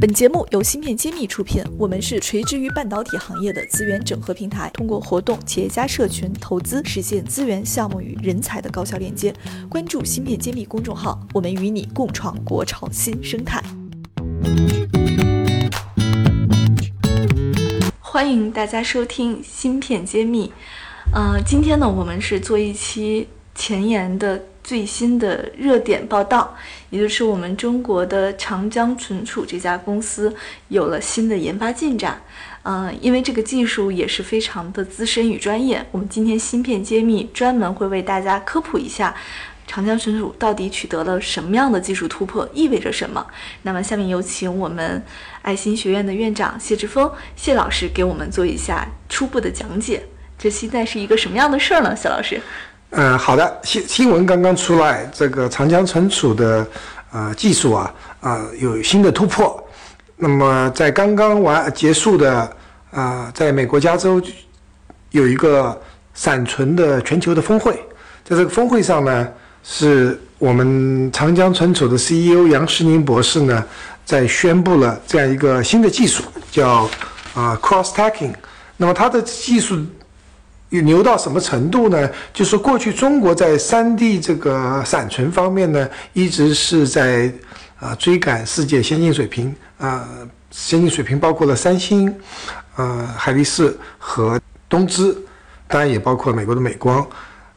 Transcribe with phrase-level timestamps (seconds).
[0.00, 9.30] 本节目由芯片揭秘出品，我们是垂直于半导体行业的资源整合平台，通过活动、企业家社群、投资，实现资源、项目与人才的高效链接。
[9.68, 13.62] 关注芯片揭秘公众号，我们与你共创国潮新生态。
[18.00, 20.50] 欢迎大家收听芯片揭秘。
[21.12, 24.42] 呃，今天呢，我们是做一期前沿的。
[24.70, 26.56] 最新的热点报道，
[26.90, 30.32] 也就是我们中国的长江存储这家公司
[30.68, 32.22] 有了新的研发进展。
[32.62, 39.12] 嗯，因为这个技术也是非常的资深与专业，我们今天芯片揭秘专门会为大家科普一下
[39.66, 43.26] 长江存储到底取得了什么样的技术突破，意味着什么。
[43.62, 45.02] 那么，下面有请我们
[45.42, 50.04] 爱心学院的院长谢志峰谢老师给我们做一下初步的讲解。
[50.38, 51.96] 这现在是一个什么样的事儿呢？
[51.96, 52.40] 谢老师。
[52.92, 56.66] 嗯，好的，新新闻刚刚出来，这个长江存储的
[57.12, 59.62] 呃技术啊啊有新的突破。
[60.16, 62.50] 那么在刚刚完结束的
[62.90, 64.20] 啊，在美国加州
[65.10, 65.80] 有一个
[66.14, 67.74] 闪存的全球的峰会，
[68.24, 69.28] 在这个峰会上呢，
[69.62, 73.64] 是我们长江存储的 CEO 杨世宁博士呢，
[74.04, 76.90] 在宣布了这样一个新的技术，叫
[77.34, 78.34] 啊 Cross Stacking。
[78.76, 79.80] 那么它的技术。
[80.70, 82.08] 牛到什么程度呢？
[82.32, 87.32] 就是过去中国在三 D 这个闪存方面呢，一直是在
[87.80, 90.08] 啊追赶世界先进水平啊，
[90.50, 92.14] 先进水平包括了三星、
[92.76, 95.16] 呃海力士和东芝，
[95.66, 97.04] 当然也包括美国的美光。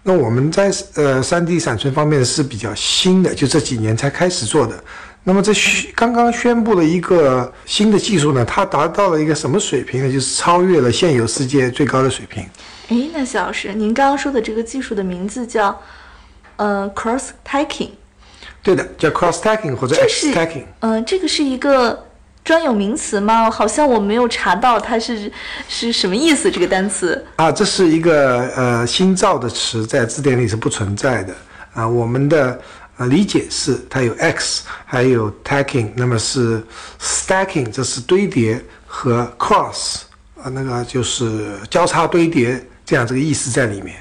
[0.01, 4.83] 那我们在呃三 D 闪存方面是比较新的，就这几年才开始做的。
[5.23, 5.53] 那么这
[5.95, 10.11] 刚刚宣布了一个新的技术呢，它达到了一个什么水平呢？
[10.11, 12.43] 就是超越了现有世界最高的水平。
[12.89, 15.81] 哎，那谢老师，您刚刚说的这个技术的名字叫
[16.57, 17.91] 呃 cross stacking，
[18.61, 20.65] 对的，叫 cross stacking 或者 X stacking。
[20.81, 22.05] 嗯，这个是一个
[22.43, 23.49] 专有名词吗？
[23.49, 25.31] 好像我没有查到它是
[25.69, 27.25] 是什么意思这个单词。
[27.37, 31.33] 啊，这是一个呃新造的词，在字典里是不存在的。
[31.73, 32.59] 啊，我们的
[32.97, 36.61] 呃理解是它有 X，还有 tacking，那么是
[36.99, 40.01] stacking，这是堆叠和 cross
[40.35, 42.61] 啊，那个就是交叉堆叠。
[42.85, 43.95] 这样这个意思在里面。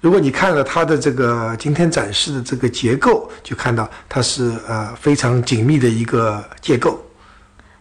[0.00, 7.02] 如果你看了它的这个今天展示的这个结构，就看到它是呃非常紧密的一个结构。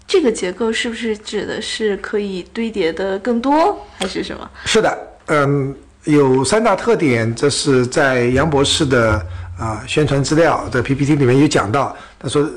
[0.08, 4.50] 这个结构是不是指的是可以堆叠的更多，还是什么？
[4.66, 7.34] 是的，嗯，有三大特点。
[7.36, 9.26] 这是在杨博士的
[9.58, 11.96] 啊宣传资料的 PPT 里面有讲到。
[12.20, 12.50] 他说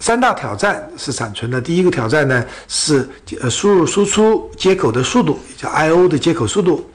[0.00, 1.60] 三大挑战是闪存的。
[1.60, 3.08] 第一个挑战呢是
[3.40, 6.90] 呃输入输出接口的速度，叫 I/O 的接口速度。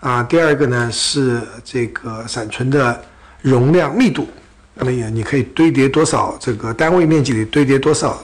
[0.00, 3.02] 啊，第二个呢是这个闪存的
[3.40, 4.28] 容量密度，
[4.74, 8.22] 那么也你可以堆叠多少这个单位面积里堆叠多少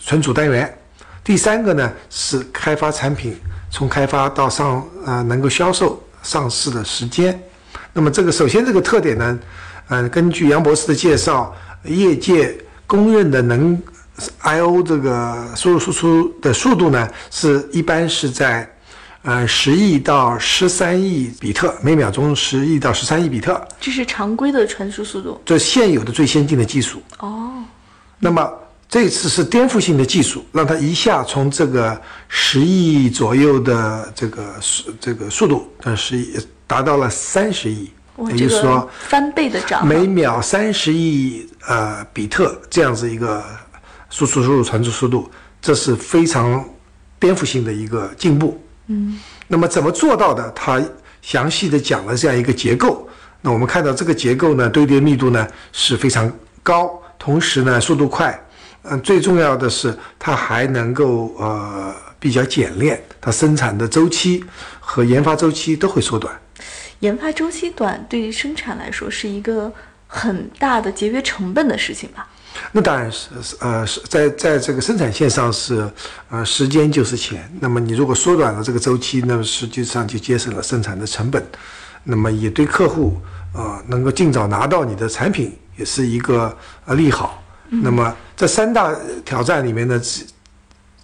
[0.00, 0.76] 存储单元。
[1.22, 3.38] 第三个呢是开发产品
[3.70, 7.40] 从开发到上呃能够销售上市的时间。
[7.92, 9.38] 那么这个首先这个特点呢，
[9.88, 11.54] 嗯，根据杨博士的介绍，
[11.84, 12.58] 业界
[12.90, 13.80] 公认的能
[14.40, 18.68] I/O 这个输入输出的速度呢，是一般是在。
[19.22, 25.38] 呃，十亿到十三亿比特每秒钟，十亿到十三亿比特，这是常规的传输速度。
[25.44, 27.02] 这现有的最先进的技术。
[27.18, 27.52] 哦，
[28.18, 28.50] 那么
[28.88, 37.90] 这次是颠覆性的技术，让它一下从这个十亿左右的这个速这个速度，呃，十亿达到了三十亿，
[38.28, 43.42] 也就是说翻倍的涨，每秒三十亿呃比特这样子一个
[44.10, 45.30] 输出输入传输速度，
[45.62, 46.64] 这是非常
[47.18, 48.60] 颠覆性的一个进步。
[48.88, 50.50] 嗯，那么怎么做到的？
[50.50, 50.82] 它
[51.22, 53.08] 详细的讲了这样一个结构。
[53.40, 56.30] 那我们看到这个结构呢，堆叠密度呢是非常
[56.62, 58.38] 高，同时呢速度快。
[58.82, 64.42] 嗯，最重要的是它还能够呃比较简练，它生产的周期
[64.80, 66.34] 和研发周期都会缩短。
[67.00, 69.72] 研发周期短，对于生产来说是一个
[70.06, 72.28] 很大的节约成本的事情吧？
[72.72, 73.28] 那当然是，
[73.60, 75.90] 呃，是在在这个生产线上是，
[76.28, 77.50] 呃，时间就是钱。
[77.60, 81.42] 那么你如果缩短了这个周期，那么实际上就节省了生产的成本，
[82.04, 83.16] 那么也对客户，
[83.54, 86.54] 呃，能够尽早拿到你的产品，也是一个
[86.84, 87.42] 呃利好。
[87.68, 88.94] 那么这三大
[89.24, 89.98] 挑战里面呢，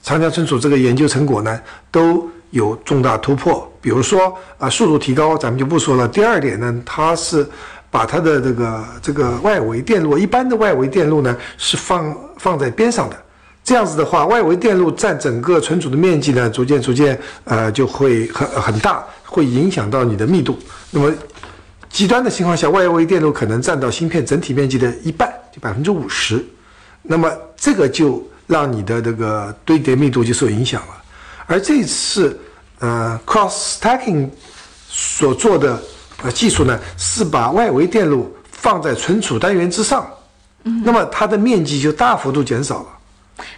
[0.03, 1.63] 长江存储这个研究成果呢，
[1.93, 3.73] 都有重大突破。
[3.87, 6.09] 比如说啊，速度提高，咱们就不说了。
[6.09, 7.47] 第二点呢，它是。
[7.89, 13.17] 把它的这个这个外围电路，一般的外围电路呢是放放在边上的，
[13.65, 20.59] 这样子的话，外围电路占整个存储的面积呢，逐渐逐渐呃就会很很大，会影响到你的密度。
[20.91, 21.11] 那么
[21.89, 26.45] 极端的情况下，外围电路可能占到芯片整体面积的一半，就百分之五十。
[27.03, 30.89] 那么这个就让你的这个堆叠密度就受影响了。
[31.47, 32.39] 而这次
[32.81, 34.29] 呃 cross stacking
[34.89, 35.83] 所做的
[36.23, 40.09] 呃技术呢，是把外围电路放在存储单元之上，
[40.85, 42.87] 那么它的面积就大幅度减少了。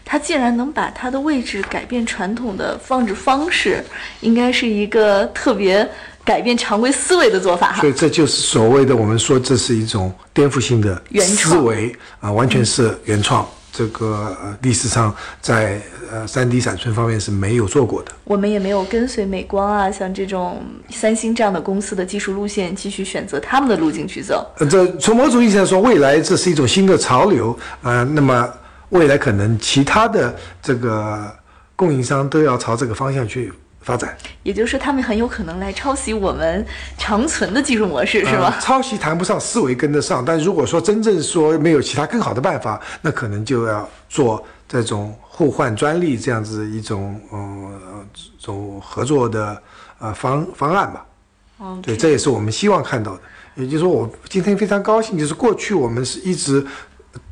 [0.05, 3.85] 它竟然能把它的位置改变传统的放置方式，
[4.21, 5.89] 应该是一个特别
[6.25, 7.89] 改变常规思维的做法哈所。
[7.89, 13.49] 以这就是所谓的我们说这是一种颠覆性的原思维啊、完全是原创。
[13.79, 15.81] 这个呃历史上在
[16.11, 18.11] 呃三 D 闪存方面是没有做过的。
[18.25, 20.61] 我们也没有跟随美光啊，像这种
[20.91, 24.45] 三星这样的公司的技术路线，继续选择他们的路径去走。
[24.59, 28.53] 呃，这从某种意义上说，未来这是一种新的潮流啊、呃那么
[28.89, 31.33] 未来可能其他的这个
[31.77, 33.53] 供应商都要朝这个方向去
[33.89, 36.67] 发展，也就是说，他们很有可能来抄袭我们
[36.99, 38.59] 长存的技术模式，是呃吧？
[38.61, 49.63] 抄袭谈不上，思维跟得上，但如果说真正说没有其他更好的办法，那可能就要做这种互换专利这样子一种嗯、呃、这种合作的
[50.01, 51.07] 呃方方案吧。
[51.61, 53.21] 嗯，对，这也是我们希望看到的。
[53.55, 56.63] 也就是说，我今天非常高兴，就是过去我们是一直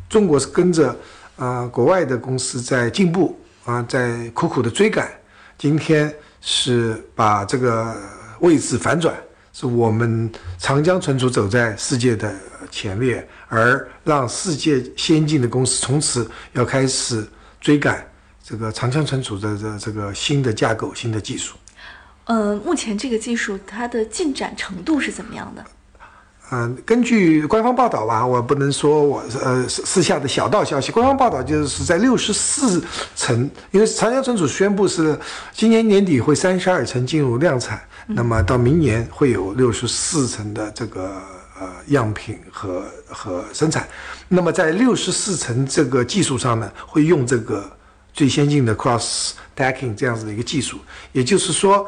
[0.09, 0.89] 中国是跟着
[1.37, 5.11] 啊、呃国外的公司在进步啊、在苦苦的追赶，
[5.59, 7.97] 今天是把这个
[8.41, 9.15] 位置反转，
[9.53, 12.35] 是我们长江存储走在世界的
[12.71, 17.27] 前列，而让世界先进的公司从此要开始
[17.61, 18.07] 追赶
[18.43, 21.57] 这个长江存储的这这个新的架构、新的技术。
[22.25, 25.65] 呃，目前这个技术它的进展程度是怎么样的？
[26.53, 30.93] 嗯，根据官方报道吧，我不能说我呃私下的小道消息。
[30.93, 32.81] 官方报道就是在六十四
[33.17, 35.19] 层，因为长江存储宣布是
[35.53, 41.21] 今年年底会三十二层进入量产，那么到明年会有六十四层的这个
[41.59, 43.89] 呃样品和和生产。
[44.29, 47.69] 那么在六十四层这个技术上呢，会用这个
[48.13, 50.79] 最先进的 cross stacking 这样子的一个技术，
[51.11, 51.85] 也就是说。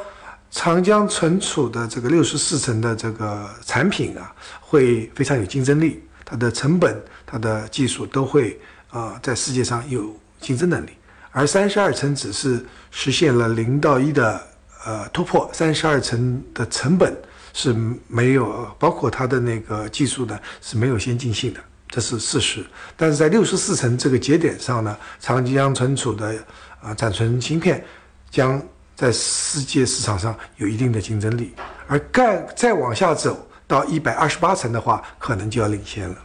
[0.51, 8.59] 长江存储的这个六十四层的这个产品啊，会非常有竞争力，它的成本、它的技术都会
[8.91, 10.91] 啊、在世界上有竞争能力。
[11.31, 14.41] 而三十二层只是实现了零到一的
[14.87, 17.15] 呃突破，三十二层的成本
[17.53, 17.77] 是
[18.09, 22.65] 没有，包括它的那个技术呢是没有先进性的，这是事实。
[22.97, 26.29] 但是在六十四层这个节点上呢，长江存储的
[26.81, 27.85] 啊、呃暂存芯片
[28.31, 28.61] 将
[28.99, 31.55] 在世界市场上有一定的竞争力，
[31.87, 36.17] 而再再往下走到一百二十八层的话，可能就要领先了。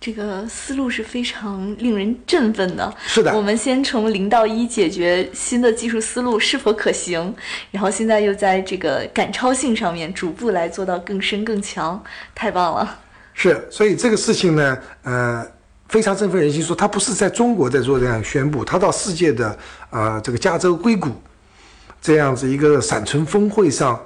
[0.00, 2.90] 这个思路是非常令人振奋的。
[3.06, 7.34] 是的我们先从零到一解决新的技术思路是否可行，
[7.70, 12.02] 然后现在又在这个赶超性上面逐步来做到更深更强，
[12.34, 12.98] 太棒了。
[13.34, 15.46] 是，所以这个事情呢，呃，
[15.90, 16.62] 非常振奋人心。
[16.62, 19.50] 说它不是在中国在做这样宣布，它到世界的
[19.90, 21.10] 啊、呃这个加州硅谷
[22.00, 24.00] 这样子一个闪存峰会上，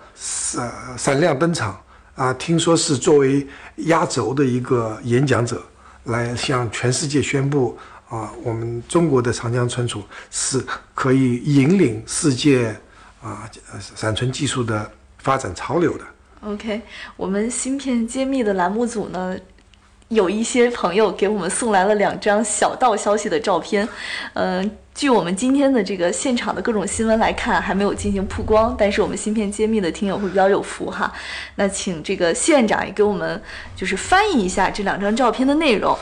[0.57, 1.81] 呃闪亮登场
[2.17, 3.47] 啊、听说是作为
[3.77, 5.63] 压轴的一个演讲者，
[6.05, 7.77] 来向全世界宣布
[8.09, 10.65] 啊、我们中国的长江存储是
[10.95, 12.75] 可以引领世界
[13.21, 13.51] 啊、
[13.97, 14.89] 闪存技术的
[15.19, 16.05] 发展潮流的。
[16.43, 16.81] OK，
[17.17, 19.37] 我们芯片揭秘的栏目组呢，
[20.09, 23.89] 有一些朋友给我们送来了两张小道消息的照片。
[24.35, 31.13] 嗯、据我们今天的这个现场的各种新闻来看，还没有进行曝光，但是我们芯片揭秘的听友会比较有福哈。
[31.57, 33.43] 那请这个谢院长也给我们
[33.75, 35.99] 就是翻译一下这两张照片的内容。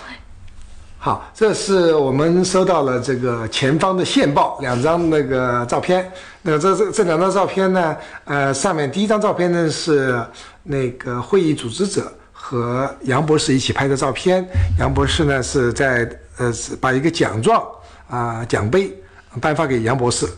[0.99, 6.13] 好，这是我们收到了这个前方的线报，两张那个照片。
[6.43, 10.23] 那这这这两张照片呢，呃，上面第一张照片呢是
[10.63, 14.47] 那个会议组织者和杨博士一起拍的照片。
[14.79, 16.07] 杨博士呢是在
[16.37, 17.67] 呃把一个奖状
[18.13, 18.95] 啊、奖杯
[19.41, 20.29] 颁发给杨博士。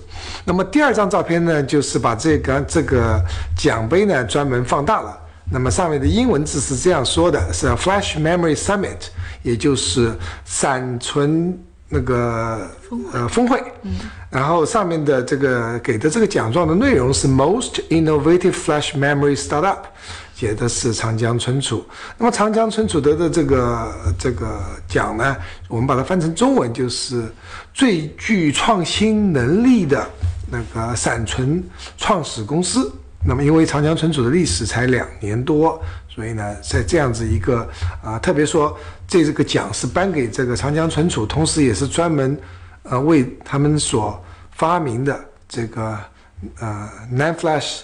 [0.45, 3.21] 那么第二张照片呢，就是把这个这个
[3.57, 5.19] 奖杯呢专门放大了。
[5.51, 9.09] 那么上面的英文字是这样说的：是 Flash Memory Summit，
[9.43, 11.59] 也就是闪存
[11.95, 12.69] 那个
[13.13, 13.63] 呃峰会。
[14.29, 19.79] 然后上面的这个给的这个奖状的内容是 Most Innovative Flash Memory Startup，
[20.35, 21.87] 写的是长江存储。
[22.19, 25.37] 那么长江存储得的这个这个奖呢，
[25.69, 27.25] 我们把它翻成中文就是
[27.73, 30.05] 最具创新能力的
[30.51, 31.63] 那个闪存
[31.97, 32.93] 创始公司。
[33.27, 35.81] 那么，因为长江存储的历史才两年多，
[36.15, 37.69] 所以呢，在这样子一个
[38.03, 38.79] 啊、特别说
[39.09, 42.39] 这这个奖是颁给这个长江存储，同时也是专门
[42.85, 45.19] 呃为他们所发明的
[45.49, 45.99] 这个
[46.61, 47.81] 呃 NAND Flash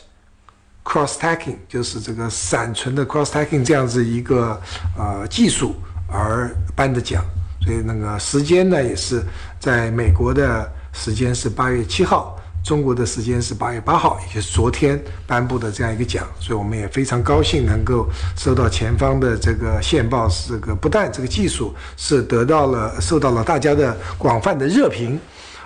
[0.85, 4.61] Cross Stacking，就是这个闪存的 Cross Stacking 这样子一个
[4.97, 5.75] 呃技术
[6.09, 7.25] 而颁的奖。
[7.63, 9.23] 所以那个时间呢，也是
[9.59, 12.40] 在美国的时间是八月七号。
[12.63, 20.29] 中国的时间是八月八号，也就是昨天颁布的这样一个奖，所以我们也非常高兴能够收到前方的这个线报。
[20.47, 25.19] 这个不但这个技术是得到了受到了大家的广泛的热评，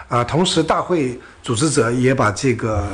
[0.08, 2.86] 啊，同时大会组织者也把这个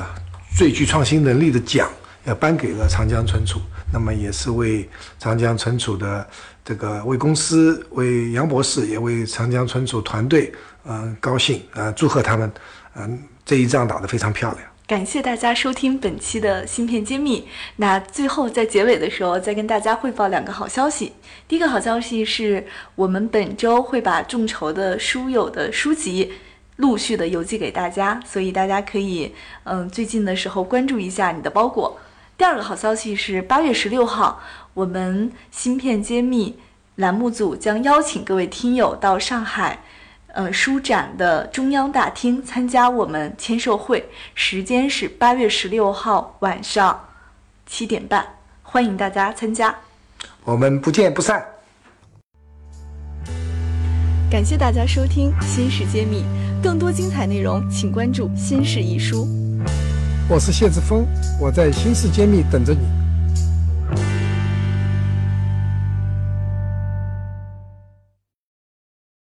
[0.56, 1.88] 最具创新能力的奖
[2.24, 3.60] 要颁给了长江存储，
[3.92, 4.88] 那么也是为
[5.18, 6.26] 长江存储的
[6.64, 10.52] 这个为公司、为杨博士，也为长江存储团队，
[10.84, 12.50] 嗯，高兴啊，祝贺他们，
[12.96, 13.18] 嗯。
[13.44, 17.48] 这一仗打得非常漂亮，感谢大家收听本期的芯片揭秘。
[17.76, 21.12] 那最后在结尾的时候，再跟大家汇报两个好消息。
[21.48, 26.32] 第一个好消息是我们本周会把众筹的书友的书籍
[26.76, 31.98] 陆续的邮寄给大家，所以大家可以嗯最近的时候关注一下你的包裹。
[32.38, 34.40] 第二个好消息是八月十六号，
[34.74, 36.56] 我们芯片揭秘
[36.96, 39.82] 栏目组将邀请各位听友到上海。
[40.34, 47.08] 呃，书展的中央大厅参加我们签售会，时间是八月十六号晚上
[47.66, 48.24] 七点半，
[48.62, 49.74] 欢迎大家参加。
[50.44, 51.44] 我们不见不散。
[54.30, 56.22] 感谢大家收听《新事揭秘》，
[56.62, 59.24] 更多精彩内容请关注《新事一书》。
[60.28, 61.04] 我是谢志峰，
[61.40, 62.99] 我在《新事揭秘》等着你。